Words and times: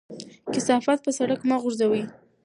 کثافات 0.53 0.99
په 1.03 1.11
سړک 1.17 1.39
مه 1.49 1.55
غورځوئ. 1.61 2.03